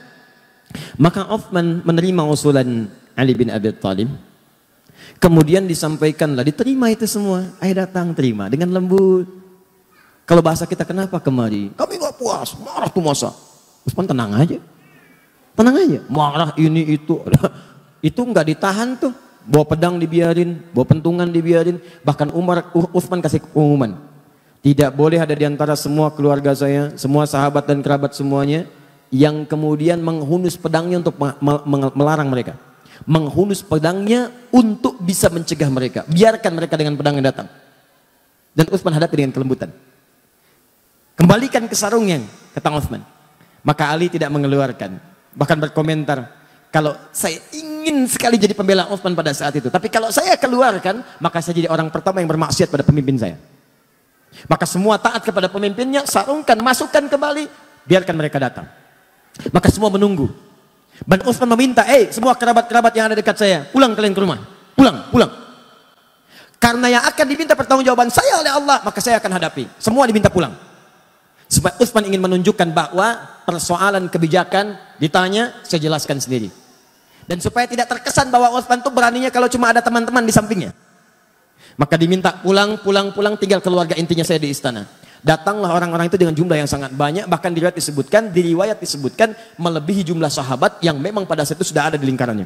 Maka 0.94 1.26
Uthman 1.26 1.82
menerima 1.82 2.22
usulan 2.22 2.86
Ali 3.18 3.34
bin 3.34 3.50
Abi 3.50 3.74
Thalib. 3.74 4.10
Kemudian 5.18 5.66
disampaikanlah, 5.66 6.46
diterima 6.46 6.90
itu 6.90 7.04
semua. 7.10 7.50
Ayo 7.58 7.74
datang, 7.82 8.14
terima 8.14 8.46
dengan 8.46 8.70
lembut. 8.70 9.26
Kalau 10.24 10.40
bahasa 10.40 10.64
kita 10.64 10.86
kenapa 10.86 11.20
kemari? 11.20 11.74
Kami 11.76 12.00
gak 12.00 12.16
puas, 12.16 12.56
marah 12.62 12.88
tuh 12.88 13.04
masa. 13.04 13.30
Uthman 13.84 14.08
tenang 14.08 14.32
aja. 14.32 14.58
Tenang 15.54 15.76
aja, 15.76 16.00
marah 16.08 16.50
ini 16.56 16.96
itu. 16.96 17.20
itu 18.08 18.20
nggak 18.20 18.46
ditahan 18.54 18.96
tuh. 18.96 19.12
Bawa 19.44 19.76
pedang 19.76 20.00
dibiarin, 20.00 20.56
bawa 20.72 20.88
pentungan 20.88 21.28
dibiarin. 21.28 21.76
Bahkan 22.00 22.32
Umar, 22.32 22.72
Uthman 22.72 23.20
kasih 23.20 23.44
pengumuman. 23.44 24.00
Tidak 24.64 24.88
boleh 24.96 25.20
ada 25.20 25.36
di 25.36 25.44
antara 25.44 25.76
semua 25.76 26.08
keluarga 26.08 26.56
saya, 26.56 26.96
semua 26.96 27.28
sahabat 27.28 27.68
dan 27.68 27.84
kerabat 27.84 28.16
semuanya 28.16 28.64
yang 29.14 29.47
kemudian 29.47 30.02
menghunus 30.02 30.59
pedangnya 30.59 30.99
untuk 30.99 31.14
melarang 31.94 32.26
mereka. 32.26 32.59
Menghunus 33.06 33.62
pedangnya 33.62 34.35
untuk 34.50 34.99
bisa 34.99 35.30
mencegah 35.30 35.71
mereka. 35.71 36.02
Biarkan 36.11 36.50
mereka 36.50 36.75
dengan 36.75 36.99
pedang 36.99 37.14
yang 37.23 37.30
datang. 37.30 37.47
Dan 38.50 38.66
Uthman 38.75 38.99
hadapi 38.99 39.14
dengan 39.14 39.30
kelembutan. 39.30 39.71
Kembalikan 41.14 41.71
ke 41.71 41.78
sarungnya, 41.78 42.26
kata 42.59 42.75
Uthman. 42.75 43.06
Maka 43.62 43.94
Ali 43.94 44.11
tidak 44.11 44.35
mengeluarkan. 44.35 44.99
Bahkan 45.38 45.59
berkomentar, 45.71 46.35
kalau 46.75 46.99
saya 47.14 47.38
ingin 47.54 48.11
sekali 48.11 48.35
jadi 48.35 48.50
pembela 48.50 48.90
Uthman 48.90 49.14
pada 49.14 49.30
saat 49.30 49.54
itu. 49.54 49.71
Tapi 49.71 49.87
kalau 49.94 50.11
saya 50.11 50.35
keluarkan, 50.35 51.06
maka 51.23 51.38
saya 51.38 51.54
jadi 51.54 51.71
orang 51.71 51.87
pertama 51.87 52.18
yang 52.18 52.26
bermaksiat 52.26 52.66
pada 52.66 52.83
pemimpin 52.83 53.14
saya. 53.14 53.38
Maka 54.50 54.66
semua 54.66 54.99
taat 54.99 55.23
kepada 55.23 55.47
pemimpinnya, 55.47 56.02
sarungkan, 56.02 56.59
masukkan 56.59 57.06
kembali, 57.06 57.47
biarkan 57.87 58.14
mereka 58.18 58.42
datang. 58.42 58.66
Maka 59.50 59.68
semua 59.70 59.90
menunggu. 59.90 60.30
Dan 61.02 61.26
Utsman 61.26 61.50
meminta, 61.58 61.82
eh 61.90 62.10
semua 62.14 62.38
kerabat-kerabat 62.38 62.92
yang 62.94 63.10
ada 63.10 63.16
dekat 63.18 63.34
saya, 63.34 63.66
pulang 63.74 63.98
kalian 63.98 64.14
ke 64.14 64.20
rumah. 64.22 64.38
Pulang, 64.78 65.10
pulang. 65.10 65.30
Karena 66.62 66.86
yang 66.96 67.04
akan 67.04 67.26
diminta 67.26 67.52
pertanggungjawaban 67.58 68.08
saya 68.08 68.40
oleh 68.40 68.48
Allah, 68.48 68.80
maka 68.86 69.02
saya 69.02 69.18
akan 69.18 69.36
hadapi. 69.36 69.68
Semua 69.76 70.06
diminta 70.06 70.30
pulang. 70.30 70.54
Sebab 71.50 71.76
Utsman 71.82 72.08
ingin 72.08 72.22
menunjukkan 72.24 72.72
bahwa 72.72 73.20
persoalan 73.44 74.08
kebijakan 74.08 74.78
ditanya, 74.96 75.60
saya 75.66 75.82
jelaskan 75.82 76.22
sendiri. 76.22 76.48
Dan 77.28 77.42
supaya 77.42 77.68
tidak 77.68 77.90
terkesan 77.90 78.32
bahwa 78.32 78.54
Utsman 78.56 78.80
itu 78.80 78.88
beraninya 78.88 79.28
kalau 79.28 79.50
cuma 79.50 79.74
ada 79.74 79.84
teman-teman 79.84 80.24
di 80.24 80.32
sampingnya. 80.32 80.72
Maka 81.74 81.98
diminta 81.98 82.30
pulang, 82.38 82.78
pulang, 82.80 83.10
pulang, 83.10 83.34
tinggal 83.34 83.58
keluarga 83.58 83.98
intinya 83.98 84.22
saya 84.22 84.38
di 84.38 84.48
istana. 84.48 84.86
Datanglah 85.24 85.72
orang-orang 85.72 86.12
itu 86.12 86.20
dengan 86.20 86.36
jumlah 86.36 86.52
yang 86.52 86.68
sangat 86.68 86.92
banyak, 86.92 87.24
bahkan 87.24 87.48
di 87.48 87.64
riwayat 87.64 87.72
disebutkan, 87.72 88.28
di 88.28 88.52
riwayat 88.52 88.76
disebutkan 88.76 89.32
melebihi 89.56 90.04
jumlah 90.04 90.28
sahabat 90.28 90.84
yang 90.84 91.00
memang 91.00 91.24
pada 91.24 91.48
saat 91.48 91.56
itu 91.56 91.72
sudah 91.72 91.88
ada 91.88 91.96
di 91.96 92.04
lingkarannya. 92.04 92.44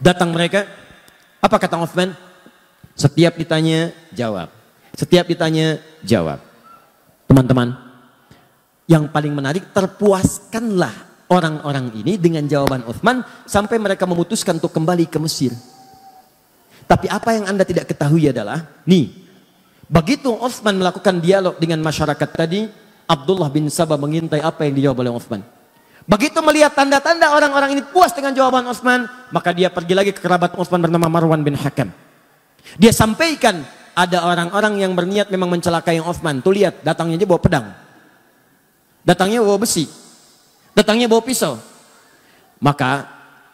Datang 0.00 0.32
mereka, 0.32 0.64
apa 1.36 1.60
kata 1.60 1.76
Uthman? 1.84 2.16
Setiap 2.96 3.36
ditanya, 3.36 3.92
jawab. 4.08 4.48
Setiap 4.96 5.28
ditanya, 5.28 5.84
jawab. 6.00 6.40
Teman-teman, 7.28 7.76
yang 8.88 9.12
paling 9.12 9.36
menarik, 9.36 9.68
terpuaskanlah 9.76 11.28
orang-orang 11.28 11.92
ini 11.92 12.16
dengan 12.16 12.48
jawaban 12.48 12.88
Uthman 12.88 13.20
sampai 13.44 13.76
mereka 13.76 14.08
memutuskan 14.08 14.56
untuk 14.56 14.72
kembali 14.72 15.12
ke 15.12 15.20
Mesir. 15.20 15.52
Tapi 16.88 17.04
apa 17.12 17.36
yang 17.36 17.52
Anda 17.52 17.68
tidak 17.68 17.92
ketahui 17.92 18.32
adalah, 18.32 18.64
nih, 18.88 19.19
begitu 19.90 20.30
Utsman 20.30 20.78
melakukan 20.78 21.18
dialog 21.18 21.58
dengan 21.58 21.82
masyarakat 21.82 22.30
tadi, 22.30 22.70
Abdullah 23.10 23.50
bin 23.50 23.66
Sabah 23.66 23.98
mengintai 23.98 24.38
apa 24.38 24.62
yang 24.62 24.78
dijawab 24.78 25.02
oleh 25.02 25.10
Utsman. 25.10 25.42
Begitu 26.06 26.38
melihat 26.40 26.72
tanda-tanda 26.78 27.34
orang-orang 27.34 27.74
ini 27.74 27.82
puas 27.82 28.14
dengan 28.14 28.30
jawaban 28.30 28.64
Utsman, 28.70 29.10
maka 29.34 29.50
dia 29.50 29.68
pergi 29.68 29.94
lagi 29.98 30.10
ke 30.14 30.22
kerabat 30.22 30.54
Utsman 30.54 30.80
bernama 30.80 31.10
Marwan 31.10 31.42
bin 31.42 31.58
Hakam. 31.58 31.90
Dia 32.78 32.94
sampaikan 32.94 33.66
ada 33.94 34.24
orang-orang 34.24 34.80
yang 34.80 34.94
berniat 34.94 35.28
memang 35.28 35.50
mencelakai 35.50 35.98
Utsman. 36.00 36.38
Tuh 36.40 36.54
lihat, 36.54 36.86
datangnya 36.86 37.18
dia 37.18 37.28
bawa 37.28 37.42
pedang. 37.42 37.66
Datangnya 39.02 39.42
bawa 39.42 39.58
besi. 39.58 39.90
Datangnya 40.72 41.10
bawa 41.10 41.22
pisau. 41.24 41.58
Maka 42.62 43.08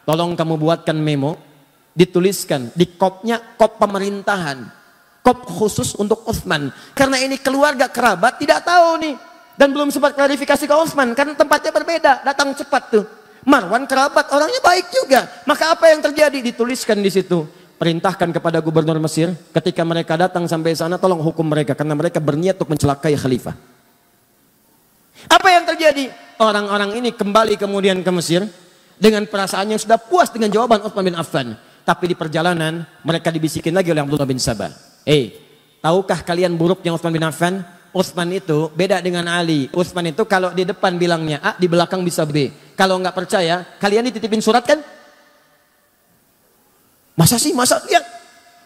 tolong 0.04 0.36
kamu 0.36 0.54
buatkan 0.60 0.98
memo 0.98 1.38
dituliskan 1.96 2.70
di 2.76 2.94
kopnya 2.98 3.40
kop 3.56 3.80
pemerintahan. 3.80 4.75
Kop 5.26 5.42
khusus 5.50 5.98
untuk 5.98 6.22
Utsman. 6.22 6.70
Karena 6.94 7.18
ini 7.18 7.34
keluarga 7.42 7.90
kerabat 7.90 8.38
tidak 8.38 8.62
tahu 8.62 9.02
nih. 9.02 9.18
Dan 9.58 9.74
belum 9.74 9.90
sempat 9.90 10.14
klarifikasi 10.14 10.70
ke 10.70 10.74
Utsman 10.78 11.18
karena 11.18 11.34
tempatnya 11.34 11.74
berbeda, 11.74 12.12
datang 12.22 12.54
cepat 12.54 12.82
tuh. 12.94 13.04
Marwan 13.42 13.90
kerabat, 13.90 14.30
orangnya 14.30 14.62
baik 14.62 14.86
juga. 14.94 15.26
Maka 15.42 15.74
apa 15.74 15.90
yang 15.90 15.98
terjadi 15.98 16.38
dituliskan 16.38 17.02
di 17.02 17.10
situ. 17.10 17.42
Perintahkan 17.74 18.38
kepada 18.38 18.62
gubernur 18.62 19.02
Mesir 19.02 19.34
ketika 19.50 19.82
mereka 19.82 20.14
datang 20.14 20.46
sampai 20.46 20.78
sana 20.78 20.94
tolong 20.94 21.18
hukum 21.18 21.42
mereka 21.42 21.74
karena 21.74 21.98
mereka 21.98 22.22
berniat 22.22 22.54
untuk 22.62 22.78
mencelakai 22.78 23.18
khalifah. 23.18 23.58
Apa 25.26 25.48
yang 25.50 25.66
terjadi? 25.66 26.14
Orang-orang 26.38 27.02
ini 27.02 27.10
kembali 27.10 27.58
kemudian 27.58 27.98
ke 28.06 28.10
Mesir 28.14 28.46
dengan 28.94 29.26
perasaan 29.26 29.74
yang 29.74 29.80
sudah 29.82 29.98
puas 29.98 30.30
dengan 30.30 30.54
jawaban 30.54 30.86
Utsman 30.86 31.02
bin 31.02 31.18
Affan. 31.18 31.58
Tapi 31.82 32.14
di 32.14 32.14
perjalanan 32.14 32.86
mereka 33.02 33.34
dibisikin 33.34 33.74
lagi 33.74 33.90
oleh 33.90 34.06
Abdullah 34.06 34.30
bin 34.30 34.38
Sabah. 34.38 34.95
Eh, 35.06 35.38
tahukah 35.78 36.26
kalian 36.26 36.58
buruknya 36.58 36.90
Utsman 36.90 37.14
bin 37.14 37.22
Affan? 37.22 37.62
Utsman 37.94 38.28
itu 38.34 38.68
beda 38.74 38.98
dengan 38.98 39.24
Ali. 39.30 39.70
Utsman 39.70 40.10
itu 40.10 40.26
kalau 40.26 40.50
di 40.50 40.66
depan 40.66 40.98
bilangnya 40.98 41.38
A, 41.40 41.50
di 41.54 41.70
belakang 41.70 42.02
bisa 42.02 42.26
B. 42.26 42.50
Kalau 42.74 42.98
nggak 42.98 43.14
percaya, 43.14 43.62
kalian 43.78 44.10
dititipin 44.10 44.42
surat 44.42 44.66
kan? 44.66 44.82
Masa 47.16 47.40
sih? 47.40 47.54
Masa 47.56 47.80
lihat? 47.88 48.04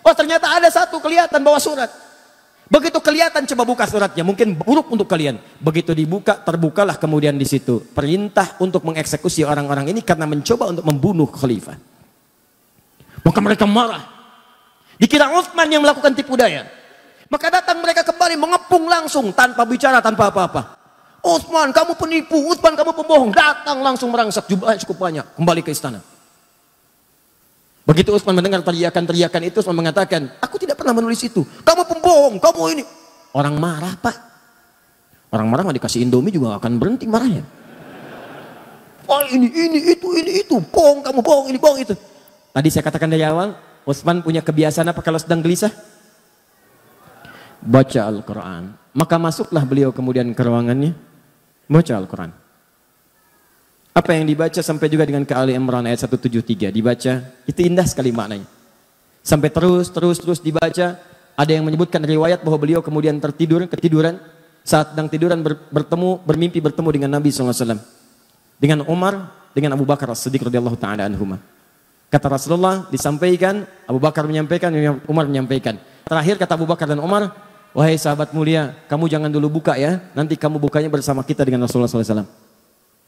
Oh 0.03 0.17
ternyata 0.17 0.51
ada 0.51 0.67
satu 0.73 0.99
kelihatan 0.99 1.45
bawa 1.45 1.61
surat. 1.61 1.93
Begitu 2.71 3.03
kelihatan 3.03 3.47
coba 3.51 3.63
buka 3.67 3.85
suratnya, 3.87 4.23
mungkin 4.23 4.55
buruk 4.55 4.95
untuk 4.95 5.11
kalian. 5.11 5.43
Begitu 5.59 5.91
dibuka, 5.91 6.39
terbukalah 6.39 6.97
kemudian 7.03 7.35
di 7.35 7.43
situ 7.43 7.83
perintah 7.83 8.55
untuk 8.63 8.87
mengeksekusi 8.87 9.43
orang-orang 9.43 9.91
ini 9.91 10.07
karena 10.07 10.23
mencoba 10.27 10.71
untuk 10.71 10.87
membunuh 10.87 11.27
khalifah. 11.27 11.75
Maka 13.27 13.39
mereka 13.43 13.67
marah. 13.67 14.20
Dikira 15.01 15.33
Uthman 15.33 15.65
yang 15.73 15.81
melakukan 15.81 16.13
tipu 16.13 16.37
daya. 16.37 16.69
Maka 17.33 17.49
datang 17.49 17.81
mereka 17.81 18.05
kembali 18.05 18.37
mengepung 18.37 18.85
langsung 18.85 19.33
tanpa 19.33 19.65
bicara, 19.65 20.05
tanpa 20.05 20.29
apa-apa. 20.29 20.77
Uthman 21.25 21.73
kamu 21.73 21.97
penipu, 21.97 22.37
Uthman 22.53 22.77
kamu 22.77 22.93
pembohong. 22.93 23.33
Datang 23.33 23.81
langsung 23.81 24.13
merangsak 24.13 24.45
jumlahnya 24.45 24.85
cukup 24.85 25.09
banyak. 25.09 25.25
Kembali 25.41 25.65
ke 25.65 25.73
istana. 25.73 26.05
Begitu 27.89 28.13
Uthman 28.13 28.37
mendengar 28.37 28.61
teriakan-teriakan 28.61 29.43
itu, 29.49 29.65
Uthman 29.65 29.81
mengatakan, 29.81 30.37
aku 30.37 30.61
tidak 30.61 30.77
pernah 30.77 30.93
menulis 30.93 31.25
itu. 31.25 31.49
Kamu 31.65 31.89
pembohong, 31.89 32.37
kamu 32.37 32.61
ini. 32.77 32.85
Orang 33.33 33.57
marah 33.57 33.97
pak. 33.97 34.17
Orang 35.33 35.49
marah 35.49 35.65
nggak 35.65 35.81
dikasih 35.81 36.05
Indomie 36.05 36.35
juga 36.35 36.61
akan 36.61 36.77
berhenti 36.77 37.09
marahnya. 37.09 37.47
Oh 39.09 39.23
ini, 39.33 39.49
ini, 39.49 39.97
itu, 39.97 40.07
ini, 40.13 40.45
itu. 40.45 40.61
Bohong, 40.61 41.01
kamu 41.03 41.19
bohong, 41.25 41.47
ini, 41.49 41.59
bohong, 41.59 41.79
itu. 41.83 41.95
Tadi 42.51 42.69
saya 42.69 42.83
katakan 42.85 43.11
dari 43.11 43.23
awal, 43.23 43.55
Utsman 43.89 44.21
punya 44.21 44.45
kebiasaan 44.45 44.89
apa 44.93 45.01
kalau 45.01 45.17
sedang 45.17 45.41
gelisah? 45.41 45.73
Baca 47.61 48.01
Al-Quran. 48.09 48.73
Maka 48.97 49.17
masuklah 49.17 49.63
beliau 49.63 49.95
kemudian 49.95 50.27
ke 50.35 50.43
ruangannya, 50.43 50.97
baca 51.71 51.93
Al-Quran. 51.95 52.31
Apa 53.91 54.15
yang 54.15 54.25
dibaca 54.25 54.61
sampai 54.63 54.87
juga 54.87 55.03
dengan 55.03 55.27
ke 55.27 55.35
Ali 55.35 55.53
Imran 55.55 55.83
ayat 55.85 56.07
173 56.07 56.71
dibaca, 56.71 57.13
itu 57.47 57.61
indah 57.61 57.87
sekali 57.87 58.15
maknanya. 58.15 58.47
Sampai 59.21 59.53
terus, 59.53 59.91
terus, 59.93 60.17
terus 60.23 60.41
dibaca, 60.41 60.97
ada 61.37 61.51
yang 61.51 61.67
menyebutkan 61.67 62.01
riwayat 62.01 62.41
bahwa 62.41 62.59
beliau 62.61 62.81
kemudian 62.81 63.19
tertidur, 63.21 63.67
ketiduran, 63.69 64.17
saat 64.65 64.93
sedang 64.95 65.09
tiduran 65.09 65.41
bertemu, 65.73 66.21
bermimpi 66.23 66.59
bertemu 66.61 66.89
dengan 66.93 67.11
Nabi 67.19 67.29
SAW. 67.33 67.81
Dengan 68.61 68.85
Umar, 68.87 69.33
dengan 69.57 69.75
Abu 69.75 69.85
Bakar 69.89 70.13
As-Siddiq 70.13 70.47
radhiyallahu 70.47 70.77
taala 70.79 71.09
anhumah. 71.09 71.41
Kata 72.11 72.27
Rasulullah 72.27 72.91
disampaikan, 72.91 73.63
Abu 73.87 74.03
Bakar 74.03 74.27
menyampaikan, 74.27 74.75
Umar 75.07 75.31
menyampaikan. 75.31 75.79
Terakhir 76.03 76.43
kata 76.43 76.59
Abu 76.59 76.67
Bakar 76.67 76.91
dan 76.91 76.99
Umar, 76.99 77.31
wahai 77.71 77.95
sahabat 77.95 78.35
mulia, 78.35 78.75
kamu 78.91 79.07
jangan 79.07 79.31
dulu 79.31 79.63
buka 79.63 79.79
ya, 79.79 80.03
nanti 80.11 80.35
kamu 80.35 80.59
bukanya 80.59 80.91
bersama 80.91 81.23
kita 81.23 81.47
dengan 81.47 81.71
Rasulullah 81.71 81.87
SAW. 81.87 82.27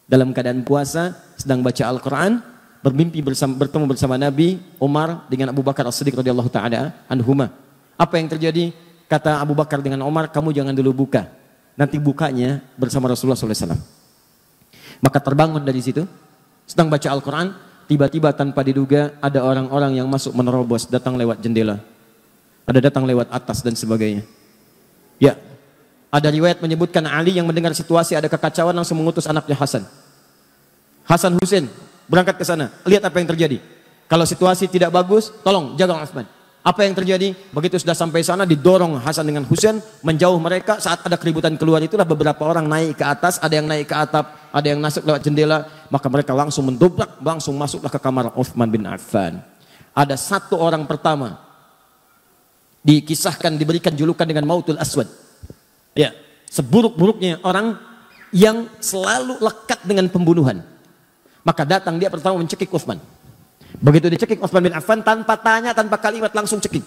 Dalam 0.06 0.30
keadaan 0.30 0.62
puasa, 0.62 1.18
sedang 1.34 1.66
baca 1.66 1.82
Al-Quran, 1.82 2.38
bermimpi 2.78 3.26
bersama, 3.26 3.58
bertemu 3.58 3.90
bersama 3.90 4.14
Nabi, 4.14 4.62
Umar 4.78 5.26
dengan 5.26 5.50
Abu 5.50 5.66
Bakar 5.66 5.82
As-Siddiq 5.90 6.14
radhiyallahu 6.14 6.50
taala 6.50 6.94
anhuma. 7.10 7.50
Apa 7.98 8.22
yang 8.22 8.30
terjadi? 8.30 8.70
Kata 9.10 9.42
Abu 9.42 9.58
Bakar 9.58 9.82
dengan 9.82 10.06
Omar, 10.06 10.30
kamu 10.30 10.54
jangan 10.54 10.74
dulu 10.78 11.06
buka. 11.06 11.26
Nanti 11.74 11.98
bukanya 11.98 12.62
bersama 12.78 13.10
Rasulullah 13.10 13.34
SAW. 13.34 13.74
Maka 15.02 15.18
terbangun 15.18 15.62
dari 15.66 15.82
situ, 15.82 16.06
sedang 16.70 16.86
baca 16.86 17.10
Al-Quran, 17.10 17.50
tiba-tiba 17.92 18.32
tanpa 18.32 18.64
diduga 18.64 19.12
ada 19.20 19.44
orang-orang 19.44 20.00
yang 20.00 20.08
masuk 20.08 20.32
menerobos, 20.32 20.88
datang 20.88 21.12
lewat 21.20 21.44
jendela. 21.44 21.76
Ada 22.64 22.88
datang 22.88 23.04
lewat 23.04 23.28
atas 23.28 23.60
dan 23.60 23.76
sebagainya. 23.76 24.24
Ya, 25.20 25.36
ada 26.08 26.28
riwayat 26.32 26.64
menyebutkan 26.64 27.04
Ali 27.04 27.36
yang 27.36 27.44
mendengar 27.44 27.76
situasi 27.76 28.16
ada 28.16 28.32
kekacauan 28.32 28.72
langsung 28.72 28.96
mengutus 28.96 29.28
anaknya 29.28 29.60
Hasan. 29.60 29.84
Hasan 31.04 31.36
Husain 31.36 31.68
berangkat 32.08 32.40
ke 32.40 32.44
sana, 32.48 32.72
lihat 32.88 33.04
apa 33.04 33.20
yang 33.20 33.28
terjadi. 33.28 33.60
Kalau 34.08 34.24
situasi 34.24 34.72
tidak 34.72 34.88
bagus, 34.88 35.28
tolong 35.44 35.76
jaga 35.76 36.00
Utsman. 36.00 36.24
Apa 36.62 36.86
yang 36.86 36.94
terjadi? 36.94 37.34
Begitu 37.50 37.82
sudah 37.82 37.98
sampai 37.98 38.22
sana 38.22 38.46
didorong 38.46 38.94
Hasan 39.02 39.26
dengan 39.26 39.42
Husain 39.50 39.82
menjauh 40.06 40.38
mereka 40.38 40.78
saat 40.78 41.02
ada 41.02 41.18
keributan 41.18 41.58
keluar 41.58 41.82
itulah 41.82 42.06
beberapa 42.06 42.38
orang 42.46 42.70
naik 42.70 43.02
ke 43.02 43.04
atas, 43.04 43.42
ada 43.42 43.58
yang 43.58 43.66
naik 43.66 43.90
ke 43.90 43.96
atap, 43.98 44.30
ada 44.54 44.66
yang 44.70 44.78
masuk 44.78 45.02
lewat 45.02 45.26
jendela, 45.26 45.66
maka 45.90 46.06
mereka 46.06 46.30
langsung 46.30 46.70
mendobrak, 46.70 47.18
langsung 47.18 47.58
masuklah 47.58 47.90
ke 47.90 47.98
kamar 47.98 48.30
Utsman 48.38 48.70
bin 48.70 48.86
Affan. 48.86 49.42
Ada 49.90 50.14
satu 50.14 50.54
orang 50.54 50.86
pertama 50.86 51.42
dikisahkan 52.86 53.58
diberikan 53.58 53.90
julukan 53.98 54.22
dengan 54.22 54.46
Mautul 54.46 54.78
Aswad. 54.78 55.10
Ya, 55.98 56.14
seburuk-buruknya 56.46 57.42
orang 57.42 57.74
yang 58.30 58.70
selalu 58.78 59.42
lekat 59.42 59.82
dengan 59.82 60.06
pembunuhan. 60.06 60.62
Maka 61.42 61.66
datang 61.66 61.98
dia 61.98 62.06
pertama 62.06 62.38
mencekik 62.38 62.70
Utsman. 62.70 63.02
Begitu 63.80 64.12
dicekik 64.12 64.38
Utsman 64.42 64.68
bin 64.68 64.74
Affan 64.76 65.00
tanpa 65.00 65.38
tanya, 65.40 65.72
tanpa 65.72 65.96
kalimat 65.96 66.34
langsung 66.34 66.60
cekik. 66.60 66.84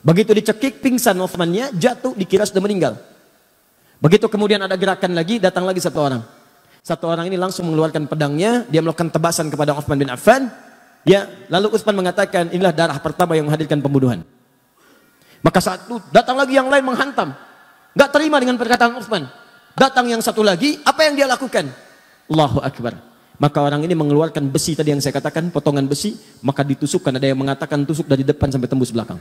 Begitu 0.00 0.30
dicekik 0.32 0.80
pingsan 0.80 1.18
Utsmannya, 1.18 1.74
jatuh 1.74 2.14
dikira 2.14 2.46
sudah 2.46 2.62
meninggal. 2.62 2.94
Begitu 4.00 4.30
kemudian 4.32 4.62
ada 4.64 4.76
gerakan 4.78 5.12
lagi, 5.12 5.36
datang 5.36 5.68
lagi 5.68 5.82
satu 5.82 5.98
orang. 6.00 6.22
Satu 6.80 7.04
orang 7.12 7.28
ini 7.28 7.36
langsung 7.36 7.68
mengeluarkan 7.68 8.08
pedangnya, 8.08 8.64
dia 8.72 8.80
melakukan 8.80 9.12
tebasan 9.12 9.52
kepada 9.52 9.76
Utsman 9.76 10.00
bin 10.00 10.08
Affan. 10.08 10.48
Ya, 11.04 11.28
lalu 11.52 11.76
Utsman 11.76 11.92
mengatakan, 11.92 12.48
inilah 12.52 12.72
darah 12.72 12.96
pertama 13.00 13.36
yang 13.36 13.48
menghadirkan 13.48 13.80
pembunuhan. 13.84 14.24
Maka 15.40 15.60
saat 15.60 15.84
itu 15.88 16.00
datang 16.12 16.36
lagi 16.36 16.56
yang 16.56 16.68
lain 16.68 16.84
menghantam. 16.84 17.32
Gak 17.96 18.10
terima 18.12 18.40
dengan 18.40 18.56
perkataan 18.56 18.96
Utsman. 18.96 19.28
Datang 19.76 20.08
yang 20.08 20.20
satu 20.24 20.40
lagi, 20.40 20.80
apa 20.84 21.04
yang 21.08 21.16
dia 21.16 21.26
lakukan? 21.28 21.68
Allahu 22.28 22.60
Akbar. 22.64 23.09
Maka 23.40 23.64
orang 23.64 23.80
ini 23.88 23.96
mengeluarkan 23.96 24.52
besi 24.52 24.76
tadi 24.76 24.92
yang 24.92 25.00
saya 25.00 25.16
katakan, 25.16 25.48
potongan 25.48 25.88
besi, 25.88 26.12
maka 26.44 26.60
ditusukkan. 26.60 27.16
Ada 27.16 27.32
yang 27.32 27.40
mengatakan 27.40 27.88
tusuk 27.88 28.04
dari 28.04 28.20
depan 28.20 28.52
sampai 28.52 28.68
tembus 28.68 28.92
belakang. 28.92 29.16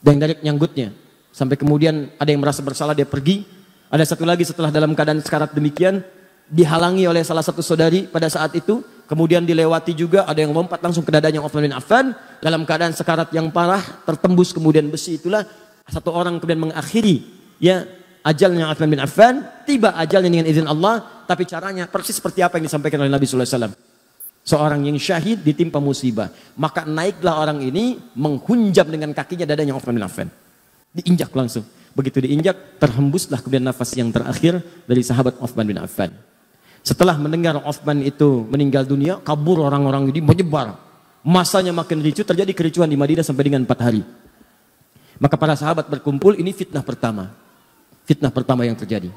Dan 0.00 0.16
dari 0.16 0.40
nyanggutnya. 0.40 0.96
Sampai 1.36 1.60
kemudian 1.60 2.08
ada 2.16 2.32
yang 2.32 2.40
merasa 2.40 2.64
bersalah, 2.64 2.96
dia 2.96 3.04
pergi. 3.04 3.44
Ada 3.92 4.16
satu 4.16 4.24
lagi 4.24 4.48
setelah 4.48 4.72
dalam 4.72 4.96
keadaan 4.96 5.20
sekarat 5.20 5.52
demikian, 5.52 6.00
dihalangi 6.48 7.04
oleh 7.04 7.20
salah 7.20 7.44
satu 7.44 7.60
saudari 7.60 8.08
pada 8.08 8.32
saat 8.32 8.56
itu. 8.56 8.80
Kemudian 9.04 9.44
dilewati 9.44 9.92
juga, 9.92 10.24
ada 10.24 10.40
yang 10.40 10.56
lompat 10.56 10.80
langsung 10.80 11.04
ke 11.04 11.12
dadanya 11.12 11.44
Uthman 11.44 11.68
bin 11.68 11.76
Affan. 11.76 12.16
Dalam 12.40 12.64
keadaan 12.64 12.96
sekarat 12.96 13.28
yang 13.36 13.52
parah, 13.52 13.84
tertembus 14.08 14.56
kemudian 14.56 14.88
besi 14.88 15.20
itulah. 15.20 15.44
Satu 15.92 16.08
orang 16.08 16.40
kemudian 16.40 16.72
mengakhiri 16.72 17.22
ya 17.60 17.84
ajalnya 18.26 18.66
Uthman 18.74 18.90
bin 18.90 18.98
Affan, 18.98 19.46
tiba 19.62 19.94
ajalnya 19.94 20.26
dengan 20.26 20.50
izin 20.50 20.66
Allah, 20.66 21.22
tapi 21.30 21.46
caranya 21.46 21.86
persis 21.86 22.18
seperti 22.18 22.42
apa 22.42 22.58
yang 22.58 22.66
disampaikan 22.66 22.98
oleh 22.98 23.12
Nabi 23.14 23.22
Sallallahu 23.22 23.46
Alaihi 23.46 23.58
Wasallam. 23.62 23.74
Seorang 24.46 24.80
yang 24.86 24.98
syahid 24.98 25.42
ditimpa 25.42 25.78
musibah, 25.78 26.30
maka 26.58 26.86
naiklah 26.86 27.38
orang 27.38 27.62
ini 27.62 27.98
menghunjam 28.18 28.86
dengan 28.86 29.10
kakinya 29.14 29.46
dadanya 29.46 29.74
Uthman 29.74 29.94
bin 29.98 30.06
Affan. 30.06 30.28
Diinjak 30.90 31.30
langsung. 31.34 31.66
Begitu 31.94 32.22
diinjak, 32.22 32.78
terhembuslah 32.82 33.40
kemudian 33.40 33.64
nafas 33.64 33.90
yang 33.96 34.12
terakhir 34.12 34.60
dari 34.86 35.02
sahabat 35.02 35.38
Uthman 35.42 35.66
bin 35.66 35.78
Affan. 35.82 36.14
Setelah 36.86 37.18
mendengar 37.18 37.58
Uthman 37.62 38.06
itu 38.06 38.46
meninggal 38.46 38.86
dunia, 38.86 39.18
kabur 39.22 39.66
orang-orang 39.66 40.14
ini 40.14 40.22
menyebar. 40.22 40.78
Masanya 41.26 41.74
makin 41.74 41.98
ricu, 41.98 42.22
terjadi 42.22 42.54
kericuan 42.54 42.86
di 42.86 42.94
Madinah 42.94 43.26
sampai 43.26 43.50
dengan 43.50 43.66
empat 43.66 43.82
hari. 43.82 44.06
Maka 45.18 45.34
para 45.34 45.58
sahabat 45.58 45.90
berkumpul, 45.90 46.38
ini 46.38 46.54
fitnah 46.54 46.86
pertama 46.86 47.45
fitnah 48.06 48.30
pertama 48.30 48.62
yang 48.62 48.78
terjadi. 48.78 49.10